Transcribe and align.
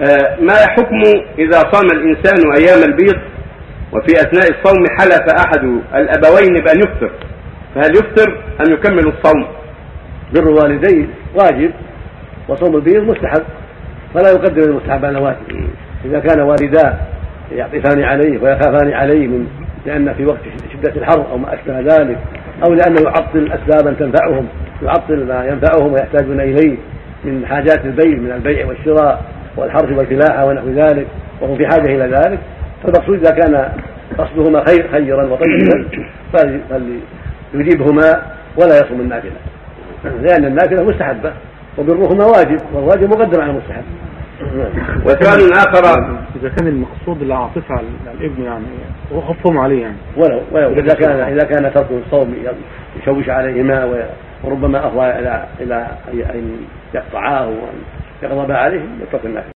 آه، 0.00 0.36
ما 0.40 0.54
حكم 0.54 1.02
إذا 1.38 1.58
صام 1.72 1.86
الإنسان 1.92 2.52
أيام 2.58 2.82
البيض 2.90 3.20
وفي 3.92 4.12
أثناء 4.20 4.50
الصوم 4.50 4.84
حلف 4.98 5.34
أحد 5.38 5.64
الأبوين 5.94 6.64
بأن 6.64 6.78
يفطر؟ 6.78 7.10
فهل 7.74 7.90
يفطر 7.90 8.38
أم 8.60 8.72
يكمل 8.72 9.08
الصوم؟ 9.08 9.46
بر 10.34 10.42
الوالدين 10.42 11.10
واجب 11.34 11.70
وصوم 12.48 12.76
البيض 12.76 13.02
مستحب 13.02 13.42
فلا 14.14 14.30
يقدم 14.30 14.62
المستحب 14.62 15.04
على 15.04 15.18
الواجب 15.18 15.68
إذا 16.04 16.18
كان 16.18 16.40
والداه 16.40 16.94
يعطفان 17.52 18.02
عليه 18.02 18.42
ويخافان 18.42 18.92
عليه 18.92 19.26
من 19.26 19.46
لأن 19.86 20.14
في 20.14 20.26
وقت 20.26 20.40
شدة 20.72 20.96
الحر 20.96 21.30
أو 21.32 21.38
ما 21.38 21.54
أشبه 21.54 21.80
ذلك 21.80 22.18
أو 22.66 22.74
لأنه 22.74 23.00
يعطل 23.02 23.52
أسبابا 23.52 23.96
تنفعهم 23.98 24.46
يعطل 24.82 25.26
ما 25.26 25.44
ينفعهم 25.44 25.92
ويحتاجون 25.92 26.40
إليه 26.40 26.76
من 27.24 27.46
حاجات 27.46 27.84
البيت 27.84 28.18
من 28.18 28.32
البيع 28.32 28.66
والشراء. 28.66 29.35
والحرث 29.56 29.98
والفلاحة 29.98 30.46
ونحو 30.46 30.68
ذلك 30.68 31.06
وهم 31.40 31.56
في 31.56 31.66
حاجة 31.66 31.86
إلى 31.86 32.16
ذلك 32.16 32.38
فالمقصود 32.82 33.26
إذا 33.26 33.30
كان 33.30 33.68
قصدهما 34.18 34.64
خير 34.68 34.88
خيرا 34.92 35.24
وطيبا 35.24 35.88
فليجيبهما 37.52 38.22
ولا 38.56 38.76
يصوم 38.76 39.00
النافلة. 39.00 39.32
لأن 40.04 40.44
النافلة 40.44 40.84
مستحبة 40.84 41.32
وبرهما 41.78 42.26
واجب 42.26 42.60
والواجب 42.74 43.10
مقدم 43.10 43.40
على 43.40 43.50
المستحب. 43.50 43.84
وسؤال 45.04 45.52
آخر 45.52 46.16
إذا 46.40 46.48
كان 46.48 46.66
المقصود 46.66 47.22
العاطفة 47.22 47.74
على 47.74 47.86
الابن 48.20 48.42
يعني 48.42 48.64
وخفهم 49.12 49.58
عليه 49.58 49.82
يعني. 49.82 49.96
ولو 50.16 50.40
ولو 50.52 50.72
إذا 50.72 50.94
كان 50.94 51.20
إذا 51.20 51.46
كان 51.46 51.72
ترك 51.74 51.86
الصوم 52.06 52.34
يشوش 53.02 53.28
عليهما 53.28 54.06
وربما 54.44 54.86
أفضى 54.86 55.06
إلى 55.06 55.44
إلى 55.60 55.86
أن 56.34 56.56
يقطعاه 56.94 57.46
وأن 57.46 57.78
يغضب 58.22 58.50
عليه 58.50 58.82
يترك 59.02 59.26
النافلة 59.26 59.52